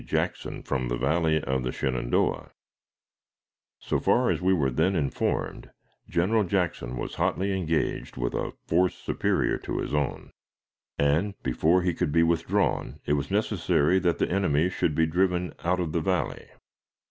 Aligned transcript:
Jackson 0.03 0.63
from 0.63 0.87
the 0.87 0.97
Valley 0.97 1.39
of 1.43 1.61
the 1.61 1.71
Shenandoah. 1.71 2.49
So 3.77 3.99
far 3.99 4.31
as 4.31 4.41
we 4.41 4.51
were 4.51 4.71
then 4.71 4.95
informed, 4.95 5.69
General 6.09 6.43
Jackson 6.43 6.97
was 6.97 7.13
hotly 7.21 7.55
engaged 7.55 8.17
with 8.17 8.33
a 8.33 8.53
force 8.65 8.95
superior 8.95 9.59
to 9.59 9.77
his 9.77 9.93
own, 9.93 10.31
and, 10.97 11.35
before 11.43 11.83
he 11.83 11.93
could 11.93 12.11
be 12.11 12.23
withdrawn, 12.23 12.99
it 13.05 13.13
was 13.13 13.29
necessary 13.29 13.99
that 13.99 14.17
the 14.17 14.31
enemy 14.31 14.71
should 14.71 14.95
be 14.95 15.05
driven 15.05 15.53
out 15.63 15.79
of 15.79 15.91
the 15.91 16.01
Valley. 16.01 16.47